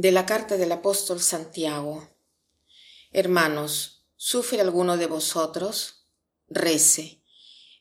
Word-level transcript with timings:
De 0.00 0.12
la 0.12 0.24
carta 0.24 0.56
del 0.56 0.72
apóstol 0.72 1.20
Santiago. 1.20 2.08
Hermanos, 3.12 4.06
¿sufre 4.16 4.62
alguno 4.62 4.96
de 4.96 5.06
vosotros? 5.06 6.06
Rece. 6.48 7.20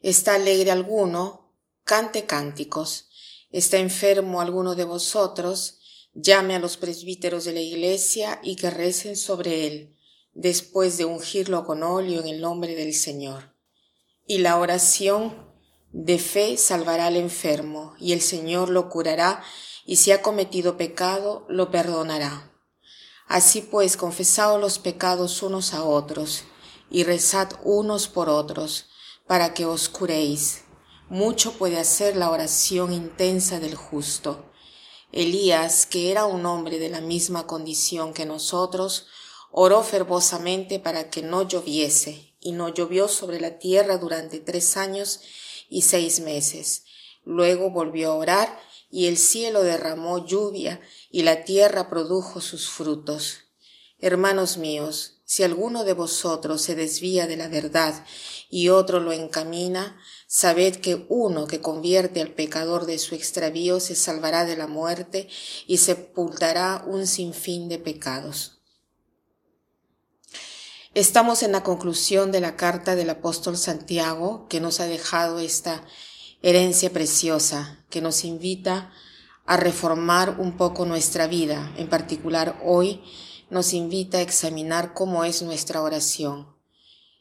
¿Está 0.02 0.36
alegre 0.36 0.70
alguno? 0.70 1.54
Cante 1.86 2.26
cánticos. 2.26 3.08
¿Está 3.52 3.78
enfermo 3.78 4.42
alguno 4.42 4.76
de 4.76 4.84
vosotros? 4.84 5.80
Llame 6.14 6.56
a 6.56 6.60
los 6.60 6.76
presbíteros 6.76 7.46
de 7.46 7.54
la 7.54 7.62
iglesia 7.62 8.42
y 8.44 8.58
que 8.58 8.70
recen 8.70 9.16
sobre 9.16 9.68
él, 9.68 9.96
después 10.34 10.98
de 10.98 11.06
ungirlo 11.06 11.64
con 11.64 11.84
óleo 11.84 12.20
en 12.20 12.28
el 12.28 12.42
nombre 12.42 12.76
del 12.76 12.94
Señor. 12.94 13.56
Y 14.28 14.40
la 14.40 14.58
oración 14.58 15.50
de 15.94 16.20
fe 16.20 16.58
salvará 16.58 17.06
al 17.06 17.16
enfermo, 17.16 17.96
y 17.98 18.12
el 18.12 18.20
Señor 18.20 18.68
lo 18.68 18.90
curará, 18.90 19.42
y 19.90 19.96
si 19.96 20.12
ha 20.12 20.22
cometido 20.22 20.78
pecado, 20.78 21.48
lo 21.50 21.72
perdonará. 21.72 22.54
Así 23.28 23.62
pues, 23.62 23.98
confesaos 23.98 24.62
los 24.62 24.78
pecados 24.78 25.42
unos 25.42 25.74
a 25.74 25.84
otros, 25.84 26.44
y 26.92 27.06
rezad 27.06 27.50
unos 27.64 28.08
por 28.08 28.30
otros, 28.30 28.86
para 29.26 29.56
que 29.56 29.66
os 29.66 29.90
curéis. 29.90 30.62
Mucho 31.10 31.54
puede 31.54 31.80
hacer 31.80 32.16
la 32.16 32.30
oración 32.30 32.94
intensa 32.94 33.60
del 33.60 33.74
justo. 33.74 34.52
Elías, 35.12 35.88
que 35.88 36.12
era 36.12 36.26
un 36.26 36.46
hombre 36.46 36.78
de 36.78 36.90
la 36.90 37.02
misma 37.02 37.48
condición 37.48 38.14
que 38.14 38.28
nosotros, 38.28 39.08
oró 39.52 39.82
fervosamente 39.82 40.78
para 40.78 41.10
que 41.10 41.24
no 41.24 41.48
lloviese, 41.48 42.36
y 42.40 42.52
no 42.52 42.70
llovió 42.70 43.08
sobre 43.08 43.42
la 43.42 43.58
tierra 43.58 43.98
durante 43.98 44.40
tres 44.40 44.78
años 44.78 45.22
y 45.68 45.82
seis 45.82 46.20
meses. 46.20 46.84
Luego 47.24 47.72
volvió 47.72 48.12
a 48.12 48.16
orar 48.16 48.69
y 48.90 49.08
el 49.08 49.18
cielo 49.18 49.64
derramó 49.64 50.26
lluvia 50.26 50.82
y 51.12 51.24
la 51.24 51.44
tierra 51.44 51.90
produjo 51.90 52.42
sus 52.42 52.70
frutos. 52.70 53.46
Hermanos 54.00 54.58
míos, 54.58 55.22
si 55.26 55.44
alguno 55.44 55.84
de 55.84 55.94
vosotros 55.94 56.62
se 56.62 56.74
desvía 56.74 57.28
de 57.28 57.38
la 57.38 57.48
verdad 57.48 58.04
y 58.50 58.70
otro 58.70 59.00
lo 59.00 59.12
encamina, 59.12 60.00
sabed 60.28 60.78
que 60.78 61.06
uno 61.08 61.46
que 61.46 61.62
convierte 61.62 62.22
al 62.22 62.34
pecador 62.34 62.86
de 62.88 62.98
su 62.98 63.14
extravío 63.14 63.80
se 63.80 63.96
salvará 63.96 64.46
de 64.46 64.58
la 64.58 64.68
muerte 64.68 65.28
y 65.68 65.78
sepultará 65.78 66.84
un 66.88 67.06
sinfín 67.06 67.70
de 67.70 67.78
pecados. 67.78 68.60
Estamos 70.96 71.44
en 71.44 71.52
la 71.52 71.62
conclusión 71.62 72.32
de 72.32 72.42
la 72.42 72.56
carta 72.56 72.96
del 72.96 73.12
apóstol 73.12 73.56
Santiago 73.56 74.48
que 74.50 74.60
nos 74.60 74.80
ha 74.80 74.88
dejado 74.88 75.38
esta 75.38 75.86
herencia 76.42 76.92
preciosa 76.92 77.84
que 77.90 78.02
nos 78.02 78.24
invita 78.24 78.92
a 79.46 79.58
reformar 79.58 80.40
un 80.40 80.58
poco 80.58 80.86
nuestra 80.86 81.28
vida. 81.28 81.74
En 81.78 81.90
particular 81.90 82.60
hoy 82.64 83.02
nos 83.50 83.74
invita 83.74 84.20
a 84.20 84.22
examinar 84.22 84.94
cómo 84.94 85.24
es 85.26 85.42
nuestra 85.42 85.82
oración. 85.82 86.48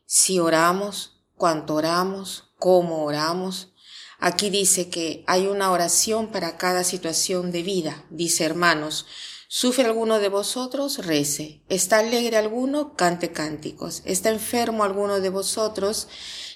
Si 0.04 0.38
oramos, 0.38 1.20
cuánto 1.36 1.74
oramos, 1.74 2.50
cómo 2.58 3.04
oramos. 3.04 3.72
Aquí 4.18 4.50
dice 4.50 4.90
que 4.90 5.24
hay 5.26 5.46
una 5.46 5.70
oración 5.70 6.28
para 6.28 6.56
cada 6.58 6.84
situación 6.84 7.50
de 7.50 7.62
vida. 7.62 8.04
Dice 8.10 8.44
hermanos, 8.44 9.06
¿Sufre 9.50 9.86
alguno 9.86 10.18
de 10.18 10.28
vosotros? 10.28 11.06
Rece. 11.06 11.62
¿Está 11.70 12.00
alegre 12.00 12.36
alguno? 12.36 12.94
Cante 12.96 13.32
cánticos. 13.32 14.02
¿Está 14.04 14.28
enfermo 14.28 14.84
alguno 14.84 15.20
de 15.20 15.30
vosotros? 15.30 16.08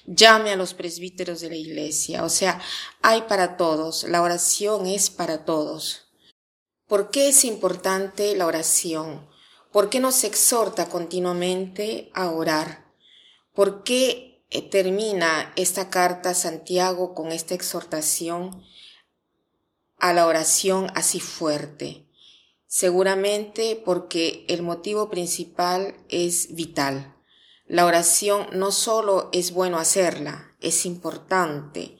Llame 0.05 0.51
a 0.51 0.55
los 0.55 0.73
presbíteros 0.73 1.39
de 1.39 1.49
la 1.49 1.55
iglesia. 1.55 2.23
O 2.23 2.29
sea, 2.29 2.61
hay 3.01 3.21
para 3.23 3.57
todos. 3.57 4.03
La 4.03 4.21
oración 4.21 4.85
es 4.85 5.09
para 5.09 5.45
todos. 5.45 6.07
¿Por 6.87 7.09
qué 7.09 7.29
es 7.29 7.45
importante 7.45 8.35
la 8.35 8.45
oración? 8.45 9.27
¿Por 9.71 9.89
qué 9.89 9.99
nos 9.99 10.23
exhorta 10.23 10.89
continuamente 10.89 12.11
a 12.13 12.29
orar? 12.29 12.85
¿Por 13.53 13.83
qué 13.83 14.45
eh, 14.49 14.61
termina 14.61 15.53
esta 15.55 15.89
carta 15.89 16.33
Santiago 16.33 17.15
con 17.15 17.31
esta 17.31 17.55
exhortación 17.55 18.63
a 19.97 20.13
la 20.13 20.27
oración 20.27 20.91
así 20.93 21.19
fuerte? 21.19 22.05
Seguramente 22.67 23.81
porque 23.83 24.45
el 24.49 24.61
motivo 24.61 25.09
principal 25.09 25.95
es 26.09 26.53
vital. 26.53 27.12
La 27.73 27.87
oración 27.87 28.45
no 28.51 28.71
solo 28.71 29.31
es 29.33 29.51
bueno 29.51 29.79
hacerla, 29.79 30.55
es 30.61 30.85
importante, 30.85 31.97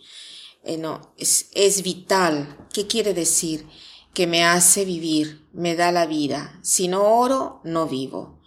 eh, 0.63 0.79
es, 1.17 1.81
vital. 1.81 2.67
¿Qué 2.71 2.85
quiere 2.85 3.15
decir? 3.15 3.67
Que 4.13 4.27
me 4.27 4.45
hace 4.45 4.85
vivir, 4.85 5.47
me 5.51 5.75
da 5.75 5.91
la 5.91 6.05
vida. 6.05 6.59
Si 6.61 6.87
no 6.87 7.17
oro, 7.17 7.59
no 7.63 7.87
vivo. 7.87 8.39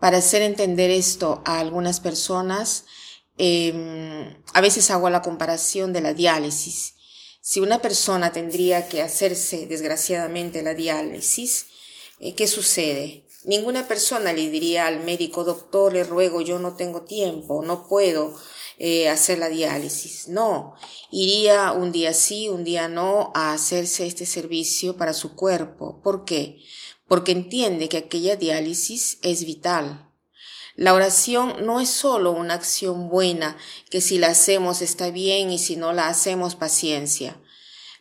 Para 0.00 0.16
hacer 0.16 0.40
entender 0.40 0.90
esto 0.90 1.42
a 1.44 1.60
algunas 1.60 2.00
personas, 2.00 2.86
eh, 3.36 4.34
a 4.54 4.60
veces 4.62 4.90
hago 4.90 5.10
la 5.10 5.20
comparación 5.20 5.92
de 5.92 6.00
la 6.00 6.14
diálisis. 6.14 6.94
Si 7.42 7.60
una 7.60 7.82
persona 7.82 8.32
tendría 8.32 8.88
que 8.88 9.02
hacerse, 9.02 9.66
desgraciadamente, 9.66 10.62
la 10.62 10.72
diálisis, 10.72 11.66
eh, 12.18 12.34
¿qué 12.34 12.46
sucede? 12.46 13.26
Ninguna 13.44 13.88
persona 13.88 14.32
le 14.32 14.50
diría 14.50 14.86
al 14.86 15.04
médico, 15.04 15.44
doctor, 15.44 15.92
le 15.92 16.04
ruego, 16.04 16.40
yo 16.40 16.58
no 16.58 16.76
tengo 16.76 17.02
tiempo, 17.02 17.62
no 17.64 17.88
puedo 17.88 18.34
eh, 18.78 19.08
hacer 19.08 19.38
la 19.38 19.48
diálisis. 19.48 20.28
No, 20.28 20.74
iría 21.10 21.72
un 21.72 21.90
día 21.92 22.14
sí, 22.14 22.48
un 22.48 22.64
día 22.64 22.88
no 22.88 23.32
a 23.34 23.52
hacerse 23.52 24.06
este 24.06 24.26
servicio 24.26 24.96
para 24.96 25.12
su 25.12 25.34
cuerpo. 25.34 26.00
¿Por 26.02 26.24
qué? 26.24 26.58
Porque 27.08 27.32
entiende 27.32 27.88
que 27.88 27.98
aquella 27.98 28.36
diálisis 28.36 29.18
es 29.22 29.44
vital, 29.44 30.12
la 30.74 30.94
oración 30.94 31.66
no 31.66 31.80
es 31.80 31.90
solo 31.90 32.32
una 32.32 32.54
acción 32.54 33.10
buena, 33.10 33.58
que 33.90 34.00
si 34.00 34.18
la 34.18 34.28
hacemos 34.28 34.80
está 34.80 35.10
bien 35.10 35.50
y 35.50 35.58
si 35.58 35.76
no 35.76 35.92
la 35.92 36.08
hacemos 36.08 36.54
paciencia. 36.54 37.38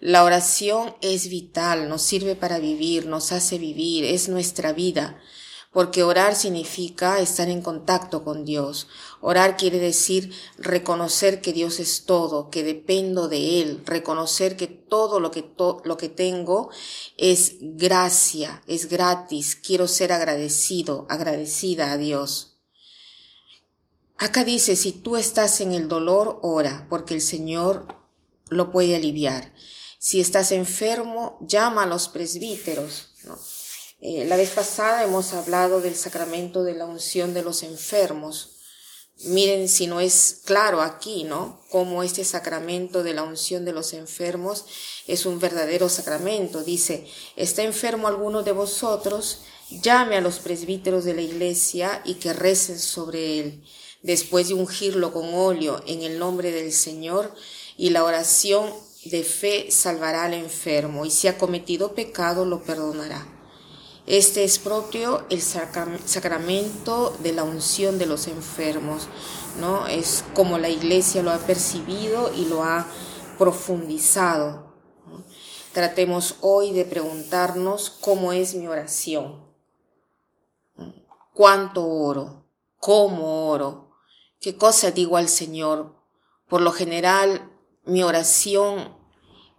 La 0.01 0.23
oración 0.23 0.95
es 1.01 1.29
vital, 1.29 1.87
nos 1.87 2.01
sirve 2.01 2.35
para 2.35 2.57
vivir, 2.57 3.05
nos 3.05 3.31
hace 3.31 3.59
vivir, 3.59 4.03
es 4.03 4.29
nuestra 4.29 4.73
vida, 4.73 5.21
porque 5.71 6.01
orar 6.01 6.33
significa 6.35 7.19
estar 7.19 7.49
en 7.49 7.61
contacto 7.61 8.23
con 8.23 8.43
Dios. 8.43 8.87
Orar 9.19 9.57
quiere 9.57 9.77
decir 9.77 10.33
reconocer 10.57 11.39
que 11.39 11.53
Dios 11.53 11.79
es 11.79 12.05
todo, 12.05 12.49
que 12.49 12.63
dependo 12.63 13.27
de 13.27 13.61
Él, 13.61 13.83
reconocer 13.85 14.57
que 14.57 14.65
todo 14.65 15.19
lo 15.19 15.29
que, 15.29 15.53
lo 15.83 15.97
que 15.97 16.09
tengo 16.09 16.71
es 17.17 17.57
gracia, 17.61 18.63
es 18.65 18.89
gratis, 18.89 19.55
quiero 19.55 19.87
ser 19.87 20.13
agradecido, 20.13 21.05
agradecida 21.09 21.91
a 21.91 21.97
Dios. 21.97 22.57
Acá 24.17 24.43
dice, 24.43 24.75
si 24.75 24.93
tú 24.93 25.15
estás 25.15 25.61
en 25.61 25.73
el 25.73 25.87
dolor, 25.87 26.39
ora, 26.41 26.87
porque 26.89 27.13
el 27.13 27.21
Señor 27.21 27.85
lo 28.49 28.71
puede 28.71 28.95
aliviar. 28.95 29.53
Si 30.03 30.19
estás 30.19 30.51
enfermo, 30.51 31.37
llama 31.41 31.83
a 31.83 31.85
los 31.85 32.07
presbíteros. 32.07 33.09
Eh, 33.99 34.25
la 34.25 34.35
vez 34.35 34.49
pasada 34.49 35.03
hemos 35.03 35.31
hablado 35.33 35.79
del 35.79 35.95
sacramento 35.95 36.63
de 36.63 36.73
la 36.73 36.87
unción 36.87 37.35
de 37.35 37.43
los 37.43 37.61
enfermos. 37.61 38.55
Miren 39.25 39.69
si 39.69 39.85
no 39.85 39.99
es 39.99 40.41
claro 40.43 40.81
aquí, 40.81 41.23
¿no? 41.23 41.61
Cómo 41.69 42.01
este 42.01 42.25
sacramento 42.25 43.03
de 43.03 43.13
la 43.13 43.21
unción 43.21 43.63
de 43.63 43.73
los 43.73 43.93
enfermos 43.93 44.65
es 45.05 45.27
un 45.27 45.39
verdadero 45.39 45.87
sacramento. 45.87 46.63
Dice, 46.63 47.05
¿está 47.35 47.61
enfermo 47.61 48.07
alguno 48.07 48.41
de 48.41 48.53
vosotros? 48.53 49.41
Llame 49.69 50.17
a 50.17 50.21
los 50.21 50.39
presbíteros 50.39 51.03
de 51.03 51.13
la 51.13 51.21
iglesia 51.21 52.01
y 52.05 52.15
que 52.15 52.33
recen 52.33 52.79
sobre 52.79 53.39
él 53.39 53.63
después 54.01 54.47
de 54.47 54.55
ungirlo 54.55 55.13
con 55.13 55.31
óleo 55.35 55.83
en 55.85 56.01
el 56.01 56.17
nombre 56.17 56.51
del 56.51 56.73
Señor, 56.73 57.35
y 57.77 57.91
la 57.91 58.03
oración 58.03 58.73
de 59.05 59.23
fe 59.23 59.71
salvará 59.71 60.25
al 60.25 60.33
enfermo, 60.33 61.05
y 61.05 61.11
si 61.11 61.27
ha 61.27 61.37
cometido 61.37 61.93
pecado 61.93 62.45
lo 62.45 62.61
perdonará. 62.63 63.27
Este 64.07 64.43
es 64.43 64.59
propio 64.59 65.25
el 65.29 65.41
sacramento 65.41 67.15
de 67.19 67.33
la 67.33 67.43
unción 67.43 67.97
de 67.99 68.07
los 68.07 68.27
enfermos, 68.27 69.07
¿no? 69.59 69.87
Es 69.87 70.23
como 70.33 70.57
la 70.57 70.69
iglesia 70.69 71.21
lo 71.23 71.31
ha 71.31 71.37
percibido 71.37 72.31
y 72.33 72.45
lo 72.45 72.63
ha 72.63 72.87
profundizado. 73.37 74.73
Tratemos 75.73 76.35
hoy 76.41 76.73
de 76.73 76.83
preguntarnos 76.83 77.89
cómo 77.89 78.33
es 78.33 78.55
mi 78.55 78.67
oración. 78.67 79.45
¿Cuánto 81.33 81.87
oro? 81.87 82.45
¿Cómo 82.77 83.49
oro? 83.49 83.91
¿Qué 84.41 84.57
cosa 84.57 84.91
digo 84.91 85.15
al 85.15 85.29
Señor? 85.29 85.95
Por 86.49 86.61
lo 86.61 86.71
general, 86.71 87.49
mi 87.85 88.03
oración 88.03 88.95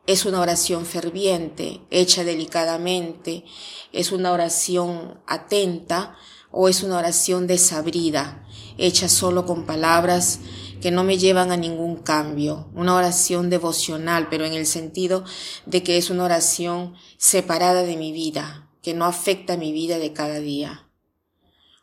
es 0.07 0.25
una 0.25 0.41
oración 0.41 0.85
ferviente, 0.87 1.81
hecha 1.91 2.25
delicadamente, 2.25 3.45
es 3.93 4.13
una 4.13 4.33
oración 4.33 5.21
atenta 5.27 6.17
o 6.51 6.69
es 6.69 6.83
una 6.83 6.99
oración 6.99 7.47
desabrida, 7.47 8.47
hecha 8.79 9.09
solo 9.09 9.47
con 9.47 9.65
palabras 9.65 10.41
que 10.81 10.91
no 10.91 11.05
me 11.05 11.17
llevan 11.17 11.53
a 11.53 11.57
ningún 11.57 11.97
cambio, 11.97 12.69
una 12.75 12.97
oración 12.97 13.51
devocional, 13.51 14.29
pero 14.29 14.45
en 14.45 14.53
el 14.53 14.67
sentido 14.67 15.25
de 15.67 15.83
que 15.83 15.97
es 15.97 16.11
una 16.11 16.25
oración 16.25 16.95
separada 17.17 17.85
de 17.85 17.97
mi 17.97 18.13
vida, 18.13 18.69
que 18.83 18.93
no 18.93 19.05
afecta 19.05 19.57
mi 19.57 19.73
vida 19.73 19.99
de 19.99 20.13
cada 20.13 20.41
día. 20.41 20.89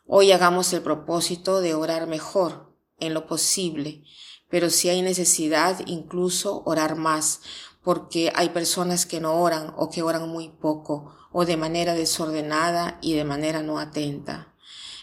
Hoy 0.06 0.32
hagamos 0.32 0.72
el 0.72 0.82
propósito 0.82 1.60
de 1.60 1.74
orar 1.74 2.06
mejor, 2.06 2.74
en 2.98 3.14
lo 3.14 3.26
posible, 3.26 4.04
pero 4.50 4.68
si 4.68 4.88
hay 4.88 5.00
necesidad, 5.02 5.80
incluso 5.86 6.62
orar 6.66 6.96
más, 6.96 7.40
porque 7.82 8.32
hay 8.34 8.50
personas 8.50 9.06
que 9.06 9.20
no 9.20 9.40
oran 9.40 9.72
o 9.76 9.88
que 9.88 10.02
oran 10.02 10.28
muy 10.28 10.48
poco 10.48 11.14
o 11.32 11.44
de 11.44 11.56
manera 11.56 11.94
desordenada 11.94 12.98
y 13.00 13.14
de 13.14 13.24
manera 13.24 13.62
no 13.62 13.78
atenta. 13.78 14.54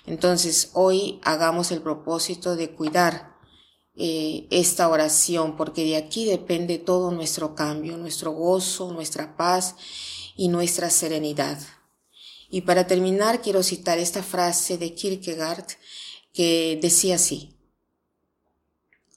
Entonces 0.06 0.72
hoy 0.74 1.20
hagamos 1.24 1.72
el 1.72 1.82
propósito 1.82 2.56
de 2.56 2.74
cuidar 2.74 3.36
eh, 3.96 4.48
esta 4.52 4.88
oración, 4.90 5.58
porque 5.58 5.84
de 5.84 5.98
aquí 5.98 6.26
depende 6.26 6.78
todo 6.78 7.12
nuestro 7.12 7.56
cambio, 7.56 7.98
nuestro 7.98 8.32
gozo, 8.32 8.92
nuestra 8.92 9.36
paz 9.36 9.76
y 10.36 10.50
nuestra 10.50 10.90
serenidad. 10.90 11.58
Y 12.50 12.62
para 12.62 12.88
terminar 12.88 13.42
quiero 13.42 13.64
citar 13.64 13.98
esta 13.98 14.22
frase 14.24 14.78
de 14.78 14.94
Kierkegaard 14.94 15.66
que 16.32 16.78
decía 16.82 17.16
así, 17.16 17.56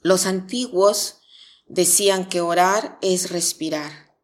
los 0.01 0.27
antiguos 0.27 1.21
decían 1.67 2.29
que 2.29 2.41
orar 2.41 2.99
es 3.03 3.31
respirar. 3.31 4.17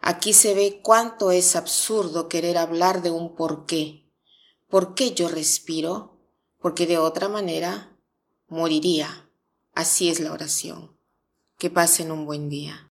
Aquí 0.00 0.32
se 0.32 0.54
ve 0.54 0.80
cuánto 0.82 1.30
es 1.30 1.56
absurdo 1.56 2.28
querer 2.28 2.58
hablar 2.58 3.02
de 3.02 3.10
un 3.10 3.34
por 3.34 3.66
qué 3.66 4.04
¿Por 4.74 4.96
qué 4.96 5.14
yo 5.14 5.28
respiro? 5.28 6.18
Porque 6.58 6.88
de 6.88 6.98
otra 6.98 7.28
manera 7.28 7.96
moriría. 8.48 9.30
Así 9.72 10.08
es 10.08 10.18
la 10.18 10.32
oración. 10.32 10.98
Que 11.58 11.70
pasen 11.70 12.10
un 12.10 12.26
buen 12.26 12.48
día. 12.48 12.92